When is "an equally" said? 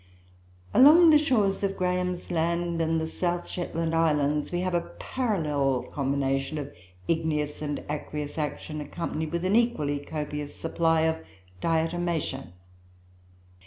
9.45-9.99